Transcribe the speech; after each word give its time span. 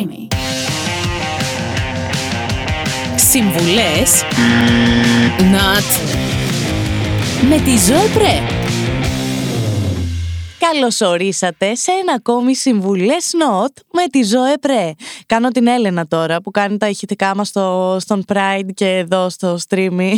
Streamy. 0.00 0.26
Συμβουλές 3.16 4.22
Not 5.38 6.16
με 7.48 7.60
τη 7.60 7.70
Ζωή 7.70 8.08
Πρέ. 8.14 8.40
Καλώς 10.58 11.00
ορίσατε 11.00 11.74
σε 11.74 11.90
ένα 11.90 12.12
ακόμη 12.12 12.54
Συμβουλές 12.56 13.30
Not 13.40 13.82
με 13.92 14.06
τη 14.06 14.22
Ζωή 14.22 14.58
Πρέ. 14.60 14.92
Κάνω 15.26 15.48
την 15.48 15.66
Έλενα 15.66 16.06
τώρα 16.06 16.40
που 16.40 16.50
κάνει 16.50 16.76
τα 16.76 16.88
ηχητικά 16.88 17.34
μας 17.36 17.48
στο, 17.48 17.96
στον 18.00 18.24
Pride 18.26 18.68
και 18.74 18.88
εδώ 18.88 19.28
στο 19.28 19.58
Streamy. 19.68 20.14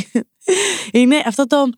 Είναι 0.92 1.22
αυτό 1.26 1.46
το 1.46 1.68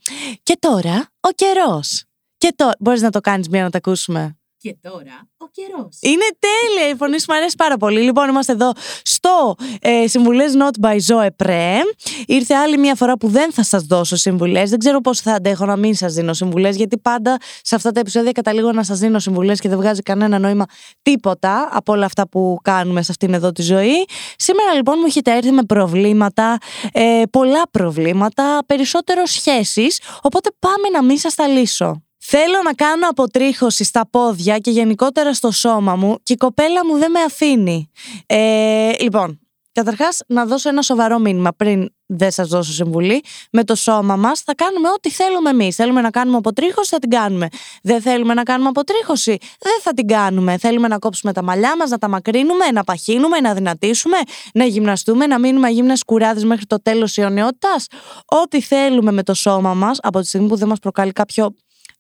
«Και 0.43 0.57
τώρα 0.61 1.09
ο 1.21 1.29
καιρός». 1.35 2.05
Και 2.39 2.53
τώρα, 2.57 2.75
μπορείς 2.79 3.01
να 3.01 3.11
το 3.11 3.21
κάνεις 3.21 3.49
μία 3.49 3.63
να 3.63 3.71
τα 3.71 3.79
ακούσουμε. 3.79 4.39
Και 4.65 4.77
τώρα 4.81 5.29
ο 5.37 5.47
καιρός. 5.51 5.99
Είναι 6.01 6.25
τέλεια, 6.39 6.89
η 6.89 6.95
φωνή 6.97 7.21
σου 7.21 7.27
μου 7.29 7.37
αρέσει 7.37 7.55
πάρα 7.57 7.77
πολύ. 7.77 8.01
Λοιπόν, 8.01 8.29
είμαστε 8.29 8.53
εδώ 8.53 8.73
στο 9.03 9.55
ε, 9.81 10.07
Συμβουλές 10.07 10.53
Not 10.57 10.87
by 10.87 10.97
Zoe 11.07 11.29
Pre. 11.45 11.81
Ήρθε 12.27 12.55
άλλη 12.55 12.79
μια 12.79 12.95
φορά 12.95 13.17
που 13.17 13.29
δεν 13.29 13.53
θα 13.53 13.63
σας 13.63 13.83
δώσω 13.83 14.17
συμβουλές. 14.17 14.71
Δεν 14.71 14.79
ξέρω 14.79 15.01
πώς 15.01 15.21
θα 15.21 15.33
αντέχω 15.33 15.65
να 15.65 15.77
μην 15.77 15.95
σας 15.95 16.15
δίνω 16.15 16.33
συμβουλές, 16.33 16.77
γιατί 16.77 16.99
πάντα 16.99 17.37
σε 17.63 17.75
αυτά 17.75 17.91
τα 17.93 18.01
επεισόδια 18.01 18.33
καταλήγω 18.33 18.73
να 18.73 18.83
σας 18.83 18.99
δίνω 18.99 19.19
συμβουλές 19.19 19.61
και 19.61 19.69
δεν 19.69 19.79
βγάζει 19.79 20.03
κανένα 20.03 20.39
νόημα 20.39 20.65
τίποτα 21.03 21.69
από 21.73 21.93
όλα 21.93 22.05
αυτά 22.07 22.29
που 22.29 22.59
κάνουμε 22.63 23.03
σε 23.03 23.11
αυτήν 23.11 23.35
εδώ 23.35 23.53
τη 23.53 23.63
ζωή. 23.63 24.07
Σήμερα 24.37 24.75
λοιπόν 24.75 24.95
μου 24.99 25.07
έχετε 25.07 25.37
έρθει 25.37 25.51
με 25.51 25.63
προβλήματα, 25.63 26.59
ε, 26.93 27.23
πολλά 27.31 27.63
προβλήματα, 27.71 28.59
περισσότερο 28.67 29.27
σχέσεις. 29.27 30.01
Οπότε 30.23 30.51
πάμε 30.59 30.89
να 30.93 31.03
μην 31.03 31.19
σας 31.19 31.35
τα 31.35 31.47
λύσω. 31.47 32.04
Θέλω 32.27 32.63
να 32.65 32.75
κάνω 32.75 33.09
αποτρίχωση 33.09 33.85
στα 33.85 34.07
πόδια 34.11 34.59
και 34.59 34.71
γενικότερα 34.71 35.35
στο 35.35 35.51
σώμα 35.51 35.97
μου 35.97 36.19
και 36.23 36.33
η 36.33 36.37
κοπέλα 36.37 36.87
μου 36.87 36.99
δεν 36.99 37.11
με 37.11 37.21
αφήνει. 37.21 37.91
Ε, 38.27 38.93
λοιπόν, 39.01 39.45
Καταρχάς, 39.75 40.21
να 40.27 40.47
δώσω 40.47 40.69
ένα 40.69 40.83
σοβαρό 40.83 41.19
μήνυμα 41.19 41.51
πριν 41.57 41.89
δεν 42.07 42.31
σας 42.31 42.49
δώσω 42.49 42.73
συμβουλή. 42.73 43.23
Με 43.53 43.65
το 43.65 43.75
σώμα 43.75 44.17
μας 44.17 44.41
θα 44.41 44.55
κάνουμε 44.55 44.89
ό,τι 44.89 45.11
θέλουμε 45.11 45.51
εμείς. 45.51 45.75
Θέλουμε 45.75 46.01
να 46.01 46.11
κάνουμε 46.11 46.37
αποτρίχωση, 46.37 46.89
θα 46.89 46.99
την 46.99 47.11
κάνουμε. 47.11 47.49
Δεν 47.83 48.01
θέλουμε 48.01 48.35
να 48.35 48.43
κάνουμε 48.43 48.69
αποτρίχωση, 48.69 49.39
δεν 49.61 49.81
θα 49.83 49.95
την 49.95 50.07
κάνουμε. 50.07 50.59
Θέλουμε 50.59 50.89
να 50.89 50.99
κόψουμε 50.99 51.33
τα 51.33 51.43
μαλλιά 51.43 51.77
μας, 51.77 51.91
να 51.91 51.99
τα 51.99 52.09
μακρύνουμε, 52.09 52.71
να 52.73 52.85
παχύνουμε, 52.85 53.41
να 53.41 53.55
δυνατήσουμε, 53.55 54.17
να 54.55 54.65
γυμναστούμε, 54.65 55.27
να 55.27 55.39
μείνουμε 55.39 55.67
αγύμνε 55.67 55.95
κουράδες 56.07 56.45
μέχρι 56.45 56.67
το 56.67 56.83
τέλος 56.83 57.13
της 57.13 57.25
αιωνιότητας. 57.25 57.87
Ό,τι 58.25 58.61
θέλουμε 58.61 59.13
με 59.13 59.23
το 59.23 59.35
σώμα 59.35 59.75
μας, 59.75 59.99
από 60.03 60.21
τη 60.21 60.27
στιγμή 60.27 60.49
που 60.49 60.57
δεν 60.57 60.69
μας 60.69 60.79
προκαλεί 60.79 61.13
κάποιο 61.13 61.55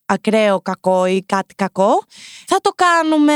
ακραίο 0.07 0.61
κακό 0.61 1.07
ή 1.07 1.23
κάτι 1.23 1.55
κακό, 1.55 2.05
θα 2.47 2.61
το 2.61 2.71
κάνουμε 2.71 3.35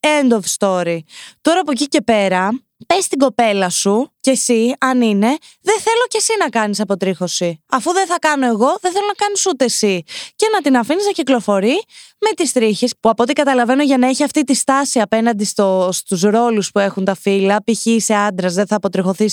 end 0.00 0.32
of 0.32 0.40
story. 0.58 0.98
Τώρα 1.40 1.60
από 1.60 1.70
εκεί 1.70 1.86
και 1.86 2.02
πέρα, 2.02 2.48
πες 2.86 3.04
στην 3.04 3.18
κοπέλα 3.18 3.70
σου 3.70 4.12
και 4.20 4.30
εσύ, 4.30 4.74
αν 4.78 5.02
είναι, 5.02 5.36
δεν 5.60 5.78
θέλω 5.78 6.04
και 6.08 6.16
εσύ 6.18 6.32
να 6.38 6.48
κάνεις 6.48 6.80
αποτρίχωση. 6.80 7.62
Αφού 7.66 7.92
δεν 7.92 8.06
θα 8.06 8.18
κάνω 8.18 8.46
εγώ, 8.46 8.76
δεν 8.80 8.92
θέλω 8.92 9.06
να 9.06 9.12
κάνεις 9.12 9.46
ούτε 9.46 9.64
εσύ. 9.64 10.02
Και 10.36 10.46
να 10.52 10.60
την 10.60 10.76
αφήνεις 10.76 11.04
να 11.04 11.10
κυκλοφορεί 11.10 11.82
με 12.20 12.30
τις 12.36 12.52
τρίχες, 12.52 12.94
που 13.00 13.08
από 13.08 13.22
ό,τι 13.22 13.32
καταλαβαίνω 13.32 13.82
για 13.82 13.98
να 13.98 14.08
έχει 14.08 14.22
αυτή 14.24 14.44
τη 14.44 14.54
στάση 14.54 15.00
απέναντι 15.00 15.44
στο, 15.44 15.88
στους 15.92 16.20
ρόλους 16.22 16.70
που 16.70 16.78
έχουν 16.78 17.04
τα 17.04 17.14
φύλλα, 17.14 17.56
π.χ. 17.64 17.86
είσαι 17.86 18.14
άντρας, 18.14 18.54
δεν 18.54 18.66
θα 18.66 18.76
αποτριχωθεί, 18.76 19.28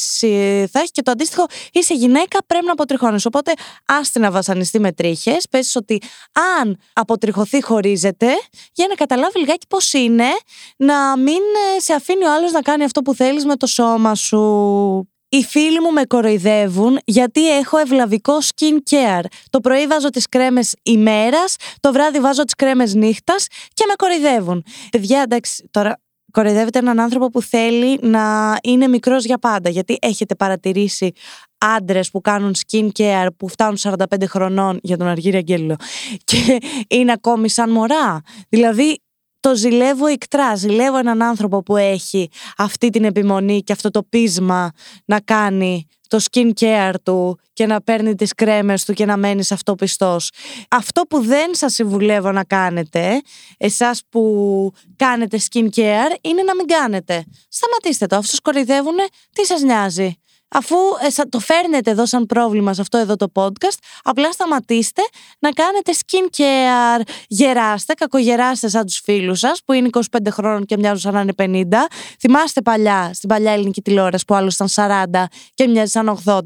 θα 0.71 0.79
έχεις 0.79 0.91
και 0.91 1.01
το 1.01 1.11
αντίστοιχο, 1.11 1.45
είσαι 1.71 1.93
γυναίκα, 1.93 2.39
πρέπει 2.47 2.65
να 2.65 2.71
αποτριχώνεις. 2.71 3.25
Οπότε 3.25 3.53
άστι 3.85 4.19
να 4.19 4.31
βασανιστεί 4.31 4.79
με 4.79 4.91
τρίχες, 4.91 5.47
πες 5.49 5.75
ότι 5.75 6.01
αν 6.61 6.79
αποτριχωθεί 6.93 7.63
χωρίζεται, 7.63 8.27
για 8.73 8.85
να 8.89 8.95
καταλάβει 8.95 9.39
λιγάκι 9.39 9.67
πώς 9.69 9.93
είναι 9.93 10.27
να 10.77 11.17
μην 11.17 11.41
σε 11.77 11.93
αφήνει 11.93 12.25
ο 12.25 12.33
άλλος 12.33 12.51
να 12.51 12.61
κάνει 12.61 12.83
αυτό 12.83 13.01
που 13.01 13.13
θέλεις 13.35 13.49
με 13.49 13.55
το 13.55 13.67
σώμα 13.67 14.15
σου. 14.15 15.09
Οι 15.29 15.43
φίλοι 15.43 15.79
μου 15.79 15.91
με 15.91 16.03
κοροϊδεύουν 16.03 16.99
γιατί 17.05 17.57
έχω 17.57 17.77
ευλαβικό 17.77 18.37
skin 18.41 18.77
care. 18.89 19.25
Το 19.49 19.59
πρωί 19.59 19.87
βάζω 19.87 20.09
τις 20.09 20.29
κρέμες 20.29 20.75
ημέρας, 20.83 21.55
το 21.79 21.91
βράδυ 21.91 22.19
βάζω 22.19 22.43
τις 22.43 22.55
κρέμες 22.55 22.93
νύχτας 22.93 23.47
και 23.73 23.85
με 23.87 23.93
κοροϊδεύουν. 23.95 24.63
Παιδιά, 24.91 25.21
εντάξει, 25.21 25.67
τώρα 25.71 25.99
κοροϊδεύετε 26.31 26.79
έναν 26.79 26.99
άνθρωπο 26.99 27.29
που 27.29 27.41
θέλει 27.41 27.99
να 28.01 28.55
είναι 28.63 28.87
μικρός 28.87 29.25
για 29.25 29.37
πάντα. 29.37 29.69
Γιατί 29.69 29.97
έχετε 30.01 30.35
παρατηρήσει 30.35 31.11
άντρες 31.57 32.11
που 32.11 32.21
κάνουν 32.21 32.53
skin 32.67 32.89
care 32.97 33.27
που 33.37 33.47
φτάνουν 33.47 33.77
45 33.77 33.95
χρονών 34.27 34.79
για 34.81 34.97
τον 34.97 35.07
Αργύρι 35.07 35.37
Αγγέλο 35.37 35.75
και 36.23 36.57
είναι 36.87 37.11
ακόμη 37.11 37.49
σαν 37.49 37.71
μωρά. 37.71 38.21
Δηλαδή 38.49 38.99
το 39.45 39.55
ζηλεύω 39.55 40.07
ικτρά. 40.07 40.55
Ζηλεύω 40.55 40.97
έναν 40.97 41.21
άνθρωπο 41.21 41.63
που 41.63 41.77
έχει 41.77 42.29
αυτή 42.57 42.89
την 42.89 43.03
επιμονή 43.03 43.61
και 43.61 43.73
αυτό 43.73 43.89
το 43.89 44.03
πείσμα 44.03 44.71
να 45.05 45.19
κάνει 45.19 45.87
το 46.07 46.19
skin 46.31 46.51
care 46.59 46.93
του 47.03 47.39
και 47.53 47.65
να 47.65 47.81
παίρνει 47.81 48.15
τις 48.15 48.33
κρέμες 48.33 48.85
του 48.85 48.93
και 48.93 49.05
να 49.05 49.17
μένει 49.17 49.43
σε 49.43 49.53
αυτό 49.53 49.75
πιστός. 49.75 50.31
Αυτό 50.69 51.01
που 51.01 51.21
δεν 51.21 51.55
σας 51.55 51.73
συμβουλεύω 51.73 52.31
να 52.31 52.43
κάνετε, 52.43 53.21
εσάς 53.57 54.01
που 54.09 54.71
κάνετε 54.95 55.39
skin 55.51 55.67
care, 55.75 56.15
είναι 56.21 56.43
να 56.43 56.55
μην 56.55 56.65
κάνετε. 56.67 57.25
Σταματήστε 57.47 58.05
το, 58.05 58.15
αφού 58.15 58.27
σας 58.27 58.39
κοροϊδεύουνε, 58.39 59.03
τι 59.33 59.45
σας 59.45 59.61
νοιάζει; 59.61 60.15
Αφού 60.57 60.75
ε, 61.17 61.23
το 61.29 61.39
φέρνετε 61.39 61.91
εδώ 61.91 62.05
σαν 62.05 62.25
πρόβλημα 62.25 62.73
σε 62.73 62.81
αυτό 62.81 62.97
εδώ 62.97 63.15
το 63.15 63.31
podcast, 63.33 63.77
απλά 64.03 64.31
σταματήστε 64.31 65.01
να 65.39 65.51
κάνετε 65.51 65.91
skin 65.95 66.37
care. 66.37 67.01
Γεράστε, 67.27 67.93
κακογεράστε 67.93 68.67
σαν 68.67 68.85
τους 68.85 68.99
φίλους 69.03 69.39
σας 69.39 69.61
που 69.65 69.73
είναι 69.73 69.89
25 69.91 70.01
χρόνων 70.29 70.65
και 70.65 70.77
μοιάζουν 70.77 70.99
σαν 70.99 71.13
να 71.13 71.21
είναι 71.21 71.67
50. 71.71 71.75
Θυμάστε 72.19 72.61
παλιά, 72.61 73.11
στην 73.13 73.29
παλιά 73.29 73.51
ελληνική 73.51 73.81
τηλεόραση 73.81 74.25
που 74.25 74.35
άλλος 74.35 74.53
ήταν 74.53 74.67
40 75.13 75.23
και 75.53 75.67
μοιάζει 75.67 75.91
σαν 75.91 76.19
80. 76.25 76.39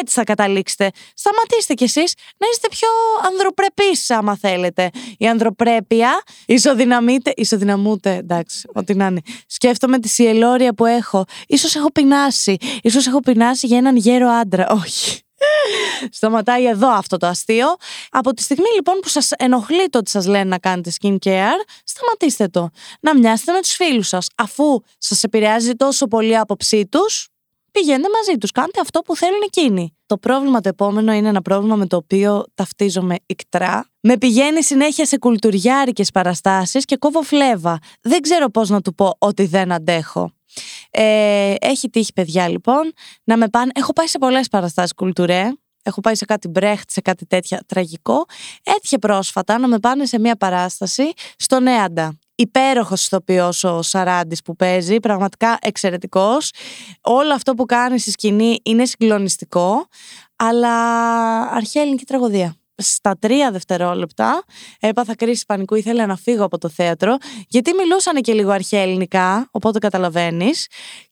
Έτσι 0.00 0.14
θα 0.14 0.24
καταλήξετε. 0.24 0.90
Σταματήστε 1.14 1.74
κι 1.74 1.84
εσείς 1.84 2.14
να 2.36 2.46
είστε 2.52 2.68
πιο 2.68 2.88
ανδροπρεπείς, 3.30 4.10
άμα 4.10 4.36
θέλετε. 4.36 4.90
Η 5.18 5.28
ανδροπρέπεια 5.28 6.22
ισοδυναμείται. 6.46 7.32
Ισοδυναμούται, 7.36 8.14
εντάξει, 8.14 8.68
ό,τι 8.72 8.94
να 8.94 9.06
είναι. 9.06 9.20
Σκέφτομαι 9.46 9.98
τη 9.98 10.08
σιελόρια 10.08 10.74
που 10.74 10.84
έχω. 10.84 11.24
σω 11.58 11.78
έχω 11.78 11.92
πεινάσει. 11.92 12.56
σω 12.90 12.98
έχω 13.06 13.20
πεινάσει 13.20 13.66
για 13.66 13.76
έναν 13.76 13.96
γέρο 13.96 14.28
άντρα. 14.28 14.68
Όχι. 14.82 15.20
Σταματάει 16.10 16.66
εδώ 16.66 16.88
αυτό 16.88 17.16
το 17.16 17.26
αστείο. 17.26 17.66
Από 18.10 18.34
τη 18.34 18.42
στιγμή 18.42 18.68
λοιπόν 18.74 18.98
που 19.02 19.08
σας 19.08 19.30
ενοχλεί 19.36 19.88
το 19.88 19.98
ότι 19.98 20.10
σας 20.10 20.26
λένε 20.26 20.44
να 20.44 20.58
κάνετε 20.58 20.92
skin 21.00 21.16
care, 21.24 21.60
σταματήστε 21.84 22.48
το. 22.48 22.70
Να 23.00 23.18
μοιάσετε 23.18 23.52
με 23.52 23.60
τους 23.60 23.72
φίλους 23.72 24.08
σας. 24.08 24.28
Αφού 24.34 24.80
σας 24.98 25.22
επηρεάζει 25.22 25.72
τόσο 25.72 26.06
πολύ 26.06 26.30
η 26.30 26.36
άποψή 26.36 26.86
τους, 26.86 27.28
πηγαίνετε 27.80 28.08
μαζί 28.16 28.38
τους. 28.38 28.50
Κάντε 28.50 28.80
αυτό 28.80 29.00
που 29.00 29.16
θέλουν 29.16 29.40
εκείνοι. 29.44 29.96
Το 30.06 30.18
πρόβλημα 30.18 30.60
το 30.60 30.68
επόμενο 30.68 31.12
είναι 31.12 31.28
ένα 31.28 31.42
πρόβλημα 31.42 31.76
με 31.76 31.86
το 31.86 31.96
οποίο 31.96 32.44
ταυτίζομαι 32.54 33.16
ικτρά. 33.26 33.86
Με 34.00 34.16
πηγαίνει 34.16 34.64
συνέχεια 34.64 35.06
σε 35.06 35.18
κουλτουριάρικες 35.18 36.10
παραστάσεις 36.10 36.84
και 36.84 36.96
κόβω 36.96 37.22
φλέβα. 37.22 37.78
Δεν 38.00 38.20
ξέρω 38.20 38.48
πώς 38.50 38.68
να 38.68 38.80
του 38.80 38.94
πω 38.94 39.14
ότι 39.18 39.46
δεν 39.46 39.72
αντέχω. 39.72 40.30
Ε, 40.90 41.54
έχει 41.60 41.90
τύχει, 41.90 42.12
παιδιά, 42.12 42.48
λοιπόν, 42.48 42.92
να 43.24 43.36
με 43.36 43.48
πάνε. 43.48 43.70
Έχω 43.74 43.92
πάει 43.92 44.06
σε 44.06 44.18
πολλές 44.18 44.48
παραστάσεις 44.48 44.94
κουλτουρέ. 44.94 45.52
Έχω 45.82 46.00
πάει 46.00 46.14
σε 46.14 46.24
κάτι 46.24 46.48
μπρέχτ, 46.48 46.90
σε 46.90 47.00
κάτι 47.00 47.26
τέτοια 47.26 47.62
τραγικό. 47.66 48.24
Έτυχε 48.62 48.98
πρόσφατα 48.98 49.58
να 49.58 49.68
με 49.68 49.78
πάνε 49.78 50.04
σε 50.04 50.18
μια 50.18 50.36
παράσταση 50.36 51.12
στο 51.36 51.60
Νέαντα 51.60 52.18
υπέροχος 52.36 53.04
ηθοποιός 53.04 53.64
ο 53.64 53.82
Σαράντης 53.82 54.42
που 54.42 54.56
παίζει, 54.56 55.00
πραγματικά 55.00 55.58
εξαιρετικός. 55.60 56.50
Όλο 57.00 57.34
αυτό 57.34 57.54
που 57.54 57.64
κάνει 57.64 57.98
στη 57.98 58.10
σκηνή 58.10 58.58
είναι 58.62 58.84
συγκλονιστικό, 58.84 59.86
αλλά 60.36 60.74
αρχαία 61.40 61.82
ελληνική 61.82 62.04
τραγωδία. 62.04 62.56
Στα 62.76 63.16
τρία 63.18 63.50
δευτερόλεπτα 63.50 64.44
έπαθα 64.80 65.14
κρίση 65.14 65.44
πανικού, 65.46 65.74
ήθελα 65.74 66.06
να 66.06 66.16
φύγω 66.16 66.44
από 66.44 66.58
το 66.58 66.68
θέατρο, 66.68 67.16
γιατί 67.48 67.72
μιλούσαν 67.72 68.20
και 68.22 68.32
λίγο 68.32 68.50
αρχαία 68.50 68.80
ελληνικά, 68.82 69.48
οπότε 69.50 69.78
καταλαβαίνεις. 69.78 70.66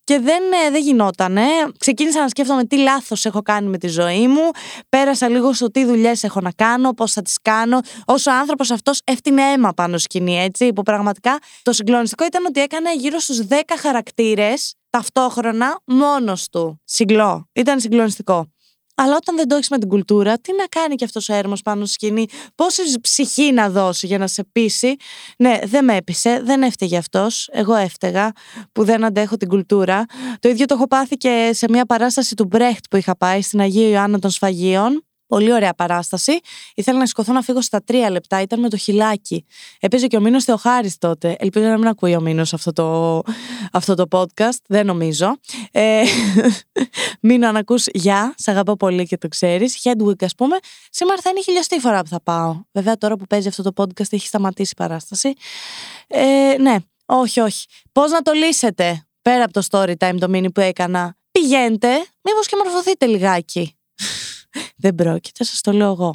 Και 0.05 0.19
δεν, 0.19 0.43
ε, 0.67 0.71
δεν 0.71 0.83
γινότανε. 0.83 1.43
Ξεκίνησα 1.79 2.21
να 2.21 2.29
σκέφτομαι 2.29 2.65
τι 2.65 2.77
λάθος 2.77 3.25
έχω 3.25 3.43
κάνει 3.43 3.69
με 3.69 3.79
τη 3.79 3.89
ζωή 3.89 4.29
μου. 4.29 4.51
Πέρασα 4.89 5.29
λίγο 5.29 5.53
στο 5.53 5.71
τι 5.71 5.85
δουλειές 5.85 6.23
έχω 6.23 6.41
να 6.41 6.53
κάνω, 6.53 6.93
πώς 6.93 7.13
θα 7.13 7.23
τις 7.23 7.39
κάνω. 7.43 7.81
Όσο 8.05 8.31
ο 8.31 8.35
άνθρωπος 8.35 8.71
αυτός 8.71 9.01
έφτιανε 9.05 9.43
αίμα 9.43 9.73
πάνω 9.73 9.99
σκηνή, 9.99 10.39
έτσι. 10.39 10.73
Που 10.73 10.83
πραγματικά 10.83 11.39
το 11.63 11.73
συγκλονιστικό 11.73 12.25
ήταν 12.25 12.45
ότι 12.45 12.61
έκανε 12.61 12.95
γύρω 12.95 13.19
στους 13.19 13.41
10 13.49 13.77
χαρακτήρες 13.79 14.75
ταυτόχρονα 14.91 15.81
μόνος 15.85 16.49
του. 16.49 16.81
Συγκλώ. 16.85 17.49
Ήταν 17.53 17.81
συγκλονιστικό. 17.81 18.54
Αλλά 18.95 19.17
όταν 19.17 19.37
δεν 19.37 19.49
το 19.49 19.55
έχεις 19.55 19.69
με 19.69 19.79
την 19.79 19.89
κουλτούρα, 19.89 20.39
τι 20.39 20.53
να 20.53 20.67
κάνει 20.67 20.95
και 20.95 21.05
αυτός 21.05 21.29
ο 21.29 21.35
έρμος 21.35 21.63
πάνω 21.63 21.85
στη 21.85 21.93
σκηνή, 21.93 22.27
πόσης 22.55 23.01
ψυχή 23.01 23.53
να 23.53 23.71
δώσει 23.71 24.07
για 24.07 24.19
να 24.19 24.27
σε 24.27 24.45
πείσει; 24.53 24.97
Ναι, 25.39 25.59
δεν 25.65 25.85
με 25.85 25.97
έπεισε, 25.97 26.41
δεν 26.45 26.63
έφταιγε 26.63 26.97
αυτός. 26.97 27.49
Εγώ 27.53 27.75
έφταιγα 27.75 28.33
που 28.73 28.85
δεν 28.85 29.05
αντέχω 29.05 29.37
την 29.37 29.49
κουλτούρα. 29.49 30.05
Το 30.39 30.49
ίδιο 30.49 30.67
το 30.67 30.75
έχω 30.75 30.87
πάθει 30.87 31.17
και 31.17 31.51
σε 31.53 31.67
μια 31.69 31.87
παράσταση 31.87 32.35
του 32.35 32.45
Μπρέχτ 32.45 32.85
που 32.91 32.97
είχα 32.97 33.17
πάει 33.17 33.43
στην 33.43 33.61
Αγία 33.61 33.89
Ιωάννα 33.89 34.19
των 34.19 34.31
Σφαγίων. 34.31 35.05
Πολύ 35.27 35.53
ωραία 35.53 35.75
παράσταση. 35.75 36.41
Ήθελα 36.75 36.99
να 36.99 37.07
σηκωθώ 37.07 37.33
να 37.33 37.43
φύγω 37.43 37.63
στα 37.63 37.83
τρία 37.83 38.11
λεπτά. 38.11 38.41
Ήταν 38.41 38.61
με 38.61 38.69
το 38.69 38.77
χιλάκι. 38.77 39.45
Έπαιζε 39.81 40.07
και 40.07 40.17
ο 40.17 40.21
Μήνος 40.21 40.45
Θεοχάρης 40.45 40.99
τότε. 40.99 41.37
Ελπίζω 41.39 41.67
να 41.67 41.79
μην 41.79 41.87
ακούει 41.87 42.17
ο 42.17 42.21
Μήνος 42.21 42.55
αυτό 42.55 42.73
το, 42.73 43.23
αυτό 43.73 43.95
το 43.95 44.05
podcast. 44.11 44.59
Δεν 44.69 44.87
νομίζω. 44.87 45.37
Ε, 45.73 46.03
Μήνο, 47.21 47.49
αν 47.49 47.57
ακούς 47.57 47.87
γεια. 47.93 48.35
Σε 48.37 48.51
αγαπώ 48.51 48.77
πολύ 48.77 49.07
και 49.07 49.19
το 49.19 49.29
ξέρεις. 49.29 49.81
Hedwig, 49.83 50.25
ας 50.25 50.35
πούμε. 50.35 50.57
Σήμερα 50.91 51.21
θα 51.21 51.31
είναι 51.31 51.39
η 51.39 51.43
χιλιοστή 51.43 51.81
φορά 51.81 52.03
που 52.03 52.09
θα 52.09 52.21
πάω. 52.23 52.61
Βέβαια, 52.73 52.97
τώρα 52.97 53.17
που 53.17 53.27
παίζει 53.27 53.49
αυτό 53.49 53.63
το 53.63 53.71
podcast 53.77 54.13
έχει 54.13 54.27
σταματήσει 54.27 54.73
η 54.73 54.77
παράσταση. 54.77 55.33
Ε, 56.07 56.55
ναι, 56.59 56.77
όχι, 57.07 57.41
όχι. 57.41 57.67
Πώς 57.93 58.11
να 58.11 58.23
το 58.23 58.33
λύσετε; 58.33 59.07
Πέρα 59.23 59.45
από 59.45 59.53
το 59.53 59.63
story 59.71 59.95
time 59.99 60.17
το 60.19 60.27
mini 60.31 60.53
που 60.55 60.61
έκανα. 60.61 61.17
Πηγαίνετε, 61.31 61.89
μήπως 62.23 62.47
και 62.47 62.57
μορφωθείτε 62.65 63.07
λιγάκι. 63.07 63.74
Δεν 64.85 64.95
πρόκειται, 64.95 65.45
σας 65.45 65.61
το 65.61 65.73
λέω 65.73 65.91
εγώ. 65.91 66.15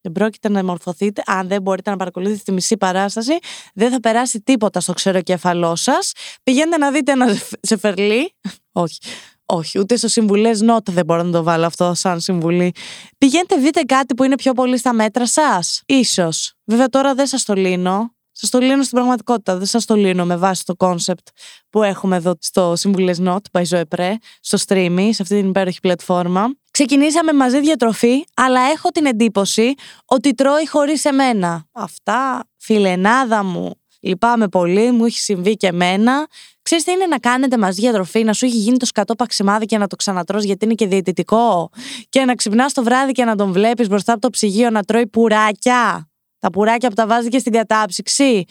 Δεν 0.00 0.12
πρόκειται 0.12 0.48
να 0.48 0.64
μορφωθείτε. 0.64 1.22
Αν 1.26 1.48
δεν 1.48 1.62
μπορείτε 1.62 1.90
να 1.90 1.96
παρακολουθείτε 1.96 2.40
τη 2.44 2.52
μισή 2.52 2.76
παράσταση, 2.76 3.38
δεν 3.74 3.90
θα 3.90 4.00
περάσει 4.00 4.40
τίποτα 4.40 4.80
στο 4.80 4.92
ξεροκέφαλό 4.92 5.76
σας. 5.76 6.12
Πηγαίνετε 6.42 6.76
να 6.76 6.90
δείτε 6.90 7.12
ένα 7.12 7.26
σεφερλί. 7.60 8.34
Όχι. 8.72 8.98
Όχι, 9.46 9.78
ούτε 9.78 9.96
στο 9.96 10.08
Συμβουλές 10.08 10.60
Not 10.60 10.92
δεν 10.92 11.04
μπορώ 11.04 11.22
να 11.22 11.30
το 11.30 11.42
βάλω 11.42 11.66
αυτό 11.66 11.94
σαν 11.94 12.20
συμβουλή. 12.20 12.72
Πηγαίνετε, 13.18 13.56
δείτε 13.56 13.80
κάτι 13.80 14.14
που 14.14 14.24
είναι 14.24 14.34
πιο 14.34 14.52
πολύ 14.52 14.78
στα 14.78 14.92
μέτρα 14.92 15.26
σας. 15.26 15.82
σω. 16.04 16.28
Βέβαια 16.64 16.88
τώρα 16.88 17.14
δεν 17.14 17.26
σας 17.26 17.44
το 17.44 17.54
λύνω. 17.54 18.14
Σας 18.32 18.50
το 18.50 18.58
λύνω 18.58 18.82
στην 18.82 18.96
πραγματικότητα. 18.96 19.56
Δεν 19.56 19.66
σας 19.66 19.84
το 19.84 19.94
λύνω 19.94 20.24
με 20.24 20.36
βάση 20.36 20.64
το 20.64 20.74
concept 20.76 21.28
που 21.70 21.82
έχουμε 21.82 22.16
εδώ 22.16 22.34
στο 22.40 22.76
Συμβουλές 22.76 23.18
Not 23.20 23.38
by 23.52 23.62
Zoe 23.62 23.82
Pre, 23.96 24.12
στο 24.40 24.58
streaming, 24.66 25.08
σε 25.12 25.22
αυτή 25.22 25.40
την 25.40 25.48
υπέροχη 25.48 25.80
πλατφόρμα. 25.80 26.46
Ξεκινήσαμε 26.76 27.32
μαζί 27.32 27.60
διατροφή, 27.60 28.24
αλλά 28.34 28.60
έχω 28.60 28.88
την 28.88 29.06
εντύπωση 29.06 29.74
ότι 30.04 30.34
τρώει 30.34 30.68
χωρίς 30.68 31.04
εμένα. 31.04 31.66
Αυτά, 31.72 32.48
φιλενάδα 32.56 33.44
μου, 33.44 33.74
λυπάμαι 34.00 34.48
πολύ, 34.48 34.90
μου 34.90 35.04
έχει 35.04 35.18
συμβεί 35.18 35.56
και 35.56 35.66
εμένα. 35.66 36.26
Ξέρεις 36.62 36.84
τι 36.84 36.92
είναι 36.92 37.06
να 37.06 37.18
κάνετε 37.18 37.58
μαζί 37.58 37.80
διατροφή, 37.80 38.24
να 38.24 38.32
σου 38.32 38.44
έχει 38.44 38.56
γίνει 38.56 38.76
το 38.76 38.86
σκατό 38.86 39.14
παξιμάδι 39.14 39.66
και 39.66 39.78
να 39.78 39.86
το 39.86 39.96
ξανατρως 39.96 40.44
γιατί 40.44 40.64
είναι 40.64 40.74
και 40.74 40.86
διαιτητικό; 40.86 41.70
Και 42.08 42.24
να 42.24 42.34
ξυπνάς 42.34 42.72
το 42.72 42.82
βράδυ 42.82 43.12
και 43.12 43.24
να 43.24 43.36
τον 43.36 43.52
βλέπεις 43.52 43.88
μπροστά 43.88 44.12
από 44.12 44.20
το 44.20 44.30
ψυγείο 44.30 44.70
να 44.70 44.82
τρώει 44.82 45.06
πουράκια. 45.06 46.10
Τα 46.38 46.50
πουράκια 46.50 46.88
που 46.88 46.94
τα 46.94 47.06
βάζει 47.06 47.28
και 47.28 47.38
στην 47.38 47.52
κατάψυξη. 47.52 48.44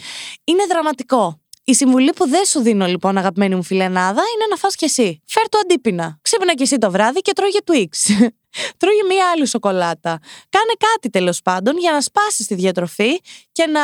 Είναι 0.43 0.65
δραματικό. 0.69 1.39
Η 1.67 1.73
συμβουλή 1.73 2.13
που 2.13 2.27
δεν 2.27 2.45
σου 2.45 2.61
δίνω 2.61 2.85
λοιπόν, 2.85 3.17
αγαπημένη 3.17 3.55
μου 3.55 3.63
φιλενάδα, 3.63 4.21
είναι 4.35 4.45
να 4.49 4.55
φας 4.55 4.75
κι 4.75 4.85
εσύ. 4.85 5.21
Φέρ 5.25 5.49
το 5.49 5.57
αντίπεινα. 5.63 6.19
Ξύπνα 6.21 6.53
κι 6.53 6.63
εσύ 6.63 6.77
το 6.77 6.91
βράδυ 6.91 7.21
και 7.21 7.31
τρώγε 7.33 7.59
Twix. 7.65 8.27
Τρώγε 8.77 9.03
μία 9.07 9.29
άλλη 9.33 9.45
σοκολάτα. 9.47 10.19
Κάνε 10.49 10.73
κάτι 10.77 11.09
τέλος 11.09 11.41
πάντων 11.41 11.77
για 11.77 11.91
να 11.91 12.01
σπάσεις 12.01 12.47
τη 12.47 12.55
διατροφή 12.55 13.19
και 13.51 13.65
να, 13.65 13.81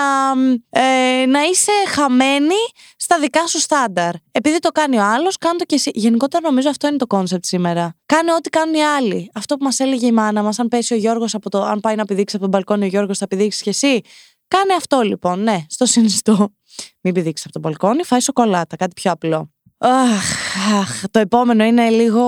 ε, 0.82 1.26
να 1.26 1.42
είσαι 1.42 1.72
χαμένη 1.88 2.62
στα 2.98 3.20
δικά 3.20 3.48
σου 3.48 3.60
στάνταρ. 3.60 4.14
Επειδή 4.32 4.60
το 4.60 4.70
κάνει 4.70 4.98
ο 4.98 5.04
άλλος, 5.04 5.38
κάνε 5.38 5.58
το 5.58 5.66
κι 5.66 5.76
εσύ. 5.76 5.92
Γενικότερα 5.94 6.48
νομίζω 6.48 6.70
αυτό 6.70 6.88
είναι 6.88 6.98
το 6.98 7.08
concept 7.08 7.46
σήμερα. 7.46 7.96
Κάνε 8.06 8.34
ό,τι 8.34 8.50
κάνουν 8.50 8.74
οι 8.74 8.84
άλλοι. 8.84 9.32
Αυτό 9.34 9.58
που 9.58 9.64
μας 9.64 9.80
έλεγε 9.80 10.06
η 10.06 10.12
μάνα 10.12 10.44
μας, 10.44 10.60
αν 10.60 10.68
πέσει 10.68 10.94
ο 10.94 10.98
Γιώργος 10.98 11.34
από 11.34 11.50
το. 11.50 11.64
Αν 11.64 11.80
πάει 11.80 11.96
να 11.96 12.06
πηδήξει 12.06 12.36
από 12.36 12.46
τον 12.46 12.54
μπαλκόνι, 12.54 12.84
ο 12.84 12.88
Γιώργος 12.88 13.18
θα 13.18 13.28
πηδήξεις 13.28 13.62
κι 13.62 13.70
εσύ; 13.70 14.02
Κάνε 14.58 14.74
αυτό 14.78 15.02
λοιπόν, 15.02 15.44
ναι, 15.44 15.66
στο 15.70 15.86
συνιστώ. 15.86 16.54
Μην 17.02 17.14
πηδήξεις 17.14 17.46
από 17.46 17.54
τον 17.54 17.62
μπαλκόνι, 17.62 18.04
φάει 18.04 18.20
σοκολάτα, 18.20 18.76
κάτι 18.76 18.94
πιο 18.94 19.12
απλό. 19.12 19.52
Αχ, 19.78 21.04
το 21.12 21.20
επόμενο 21.20 21.64
είναι 21.64 21.90
λίγο 21.90 22.24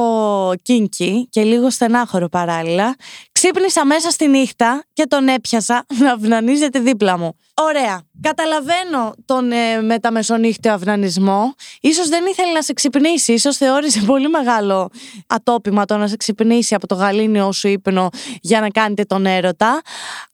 kinky 0.61 1.27
και 1.29 1.43
λίγο 1.43 1.69
στενάχωρο 1.69 2.29
παράλληλα. 2.29 2.95
Ξύπνησα 3.43 3.85
μέσα 3.85 4.09
στη 4.09 4.27
νύχτα 4.27 4.83
και 4.93 5.05
τον 5.07 5.27
έπιασα 5.27 5.85
να 6.01 6.11
αυνανίζεται 6.11 6.79
δίπλα 6.79 7.17
μου. 7.17 7.37
Ωραία. 7.53 8.01
Καταλαβαίνω 8.21 9.13
τον 9.25 9.51
ε, 9.51 9.81
μεταμεσονύχτιο 9.81 10.73
αυνανισμό. 10.73 11.55
Ίσως 11.81 12.07
δεν 12.07 12.25
ήθελε 12.25 12.51
να 12.51 12.61
σε 12.61 12.73
ξυπνήσει. 12.73 13.33
Ίσως 13.33 13.57
θεώρησε 13.57 14.01
πολύ 14.11 14.29
μεγάλο 14.29 14.89
ατόπιμα 15.27 15.85
το 15.85 15.97
να 15.97 16.07
σε 16.07 16.17
ξυπνήσει 16.17 16.75
από 16.75 16.87
το 16.87 16.95
γαλήνιο 16.95 17.51
σου 17.51 17.67
ύπνο 17.67 18.09
για 18.41 18.61
να 18.61 18.69
κάνετε 18.69 19.03
τον 19.03 19.25
έρωτα. 19.25 19.81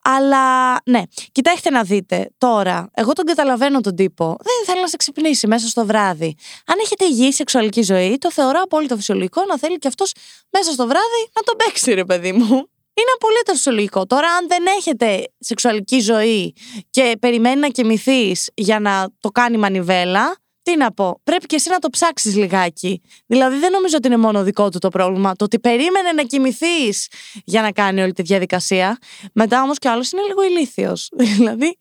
Αλλά 0.02 0.76
ναι, 0.86 1.02
κοιτάξτε 1.32 1.70
να 1.70 1.84
δείτε 1.84 2.30
τώρα. 2.38 2.90
Εγώ 2.94 3.14
τον 3.14 3.26
καταλαβαίνω 3.26 3.82
τον 3.82 3.96
τύπο. 3.96 4.26
Δεν 4.26 4.54
θέλει 4.66 4.82
να 4.82 4.88
σε 4.88 4.98
ξυπνήσει 4.98 5.48
μέσα 5.48 5.68
στο 5.68 5.86
βράδυ. 5.86 6.36
Αν 6.66 6.76
έχετε 6.82 7.06
υγιή 7.06 7.32
σεξουαλική 7.32 7.82
ζωή, 7.82 8.18
το 8.18 8.32
θεωρώ 8.32 8.62
απόλυτο 8.64 8.96
φυσιολογικό 8.96 9.46
να 9.48 9.58
θέλει 9.58 9.78
και 9.78 9.88
αυτός 9.88 10.14
μέσα 10.50 10.72
στο 10.72 10.84
βράδυ 10.84 11.30
να 11.34 11.42
τον 11.42 11.56
παίξει, 11.58 11.94
ρε 11.94 12.06
παιδί 12.06 12.32
μου. 12.32 12.70
Είναι 13.00 13.12
απολύτως 13.16 13.56
φυσιολογικό. 13.56 14.06
Τώρα, 14.06 14.28
αν 14.28 14.48
δεν 14.48 14.64
έχετε 14.78 15.32
σεξουαλική 15.40 16.00
ζωή 16.00 16.54
και 16.90 17.18
περιμένει 17.20 17.60
να 17.60 17.68
κοιμηθείς 17.68 18.50
για 18.54 18.80
να 18.80 19.08
το 19.20 19.30
κάνει 19.30 19.58
μανιβέλα, 19.58 20.38
τι 20.62 20.78
να 20.78 20.92
πω, 20.92 21.20
πρέπει 21.24 21.46
και 21.46 21.56
εσύ 21.56 21.70
να 21.70 21.80
το 21.80 21.90
ψάξεις 21.90 22.36
λιγάκι. 22.36 23.02
Δηλαδή, 23.26 23.58
δεν 23.58 23.72
νομίζω 23.72 23.96
ότι 23.98 24.08
είναι 24.08 24.18
μόνο 24.18 24.44
δικό 24.44 24.70
του 24.70 24.80
το 24.80 24.90
πρόβλημα. 24.90 25.36
Το 25.36 25.44
ότι 25.44 25.60
περίμενε 25.60 26.12
να 26.12 26.24
κοιμηθείς 26.24 27.08
για 27.46 27.62
να 27.62 27.72
κάνει 27.72 28.02
όλη 28.02 28.14
τη 28.14 28.22
διαδικασία. 28.22 28.98
Μετά 29.34 29.62
όμως 29.64 29.78
κι 29.78 29.88
άλλος 29.88 30.12
είναι 30.12 30.22
λίγο 30.22 30.44
ηλίθιος. 30.44 31.10
Δηλαδή, 31.36 31.78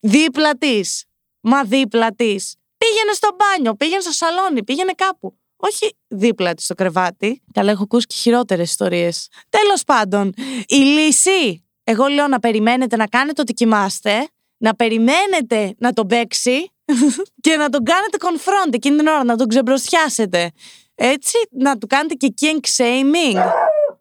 δίπλα 0.00 0.54
της. 0.58 1.04
Μα 1.40 1.64
δίπλα 1.64 2.14
της. 2.14 2.54
Πήγαινε 2.78 3.12
στο 3.12 3.28
μπάνιο, 3.36 3.74
πήγαινε 3.74 4.00
στο 4.00 4.12
σαλόνι, 4.12 4.64
πήγαινε 4.64 4.92
κάπου 4.92 5.37
όχι 5.60 5.96
δίπλα 6.08 6.54
της 6.54 6.64
στο 6.64 6.74
κρεβάτι. 6.74 7.42
Καλά, 7.52 7.70
έχω 7.70 7.82
ακούσει 7.82 8.06
και 8.06 8.14
χειρότερες 8.18 8.70
ιστορίες. 8.70 9.28
Τέλος 9.48 9.84
πάντων, 9.84 10.32
η 10.66 10.76
λύση. 10.76 11.62
Εγώ 11.84 12.06
λέω 12.06 12.26
να 12.28 12.40
περιμένετε 12.40 12.96
να 12.96 13.06
κάνετε 13.06 13.40
ότι 13.40 13.52
κοιμάστε, 13.52 14.28
να 14.56 14.74
περιμένετε 14.74 15.74
να 15.78 15.92
τον 15.92 16.06
παίξει 16.06 16.72
και 17.44 17.56
να 17.56 17.68
τον 17.68 17.84
κάνετε 17.84 18.16
confront 18.20 18.72
εκείνη 18.74 18.96
την 18.96 19.06
ώρα, 19.06 19.24
να 19.24 19.36
τον 19.36 19.48
ξεμπροστιάσετε. 19.48 20.50
Έτσι, 20.94 21.38
να 21.50 21.78
του 21.78 21.86
κάνετε 21.86 22.14
και 22.14 22.34
king 22.40 22.60
shaming. 22.76 23.42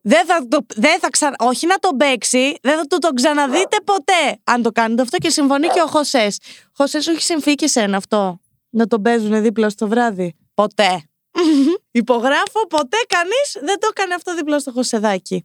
Δεν 0.01 0.25
θα, 0.25 0.47
το, 0.47 0.65
δεν 0.75 0.99
θα 0.99 1.09
ξα... 1.09 1.33
Όχι 1.39 1.67
να 1.67 1.75
τον 1.75 1.97
παίξει, 1.97 2.57
δεν 2.61 2.77
θα 2.77 2.85
του 2.87 2.97
το 2.97 3.13
ξαναδείτε 3.13 3.77
ποτέ. 3.83 4.39
Αν 4.43 4.61
το 4.61 4.71
κάνετε 4.71 5.01
αυτό 5.01 5.17
και 5.17 5.29
συμφωνεί 5.29 5.67
και 5.67 5.81
ο 5.81 5.87
Χωσές. 5.87 6.39
Χωσές, 6.77 7.03
σου 7.03 7.11
έχει 7.11 7.21
συμφεί 7.21 7.55
και 7.55 7.67
σένα 7.67 7.97
αυτό. 7.97 8.39
Να 8.69 8.87
τον 8.87 9.01
παίζουν 9.01 9.41
δίπλα 9.41 9.69
στο 9.69 9.87
βράδυ. 9.87 10.35
Ποτέ. 10.53 11.06
Mm-hmm. 11.37 11.76
Υπογράφω, 11.91 12.67
ποτέ 12.69 12.97
κανείς 13.07 13.57
δεν 13.67 13.79
το 13.79 13.87
έκανε 13.91 14.13
αυτό 14.13 14.35
δίπλα 14.35 14.59
στο 14.59 14.71
χωσεδάκι. 14.71 15.43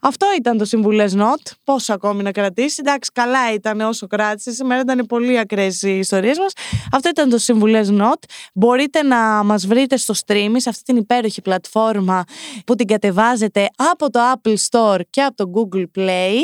Αυτό 0.00 0.26
ήταν 0.36 0.58
το 0.58 0.64
συμβουλές 0.64 1.14
Νότ. 1.14 1.40
Πόσο 1.64 1.92
ακόμη 1.92 2.22
να 2.22 2.32
κρατήσει. 2.32 2.76
Εντάξει, 2.78 3.10
καλά 3.14 3.52
ήταν 3.52 3.80
όσο 3.80 4.06
κράτησε. 4.06 4.52
Σήμερα 4.52 4.80
ήταν 4.80 5.06
πολύ 5.06 5.38
ακραίες 5.38 5.82
οι 5.82 5.98
ιστορίες 5.98 6.38
μας. 6.38 6.52
Αυτό 6.92 7.08
ήταν 7.08 7.30
το 7.30 7.38
συμβουλές 7.38 7.90
Νότ. 7.90 8.22
Μπορείτε 8.54 9.02
να 9.02 9.42
μας 9.44 9.66
βρείτε 9.66 9.96
στο 9.96 10.14
stream, 10.26 10.52
σε 10.56 10.68
αυτή 10.68 10.82
την 10.82 10.96
υπέροχη 10.96 11.42
πλατφόρμα 11.42 12.24
που 12.66 12.74
την 12.74 12.86
κατεβάζετε 12.86 13.68
από 13.92 14.10
το 14.10 14.20
Apple 14.34 14.54
Store 14.70 15.00
και 15.10 15.22
από 15.22 15.36
το 15.36 15.50
Google 15.54 15.84
Play. 15.98 16.36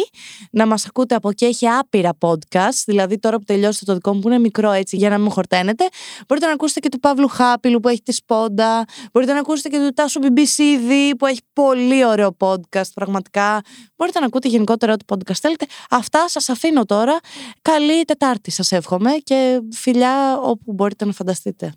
Να 0.51 0.67
μας 0.67 0.87
ακούτε 0.87 1.15
από 1.15 1.29
εκεί, 1.29 1.45
έχει 1.45 1.69
άπειρα 1.69 2.11
podcast. 2.21 2.83
Δηλαδή, 2.87 3.19
τώρα 3.19 3.39
που 3.39 3.45
τελειώσετε 3.45 3.85
το 3.85 3.95
δικό 3.95 4.15
μου 4.15 4.21
που 4.21 4.29
είναι 4.29 4.39
μικρό 4.39 4.71
έτσι 4.71 4.97
για 4.97 5.09
να 5.09 5.19
μην 5.19 5.31
χορταίνετε, 5.31 5.89
μπορείτε 6.29 6.47
να 6.47 6.53
ακούσετε 6.53 6.81
και 6.81 6.89
του 6.89 6.99
Παύλου 6.99 7.29
Χάπηλου 7.29 7.81
που 7.81 7.89
έχει 7.89 8.03
τη 8.03 8.13
σπόντα. 8.13 8.85
Μπορείτε 9.13 9.33
να 9.33 9.38
ακούσετε 9.39 9.69
και 9.69 9.79
του 9.79 9.93
Τάσου 9.93 10.21
BBC 10.23 10.63
που 11.19 11.27
έχει 11.27 11.41
πολύ 11.53 12.05
ωραίο 12.05 12.37
podcast 12.39 12.93
πραγματικά. 12.95 13.61
Μπορείτε 13.97 14.19
να 14.19 14.27
ακούτε 14.27 14.49
γενικότερα 14.49 14.93
ό,τι 14.93 15.05
podcast 15.09 15.39
θέλετε. 15.41 15.67
Αυτά 15.91 16.29
σας 16.29 16.49
αφήνω 16.49 16.85
τώρα. 16.85 17.19
Καλή 17.63 18.05
Τετάρτη 18.05 18.51
σας 18.51 18.73
εύχομαι 18.73 19.11
και 19.11 19.61
φιλιά 19.73 20.39
όπου 20.41 20.73
μπορείτε 20.73 21.05
να 21.05 21.13
φανταστείτε. 21.13 21.73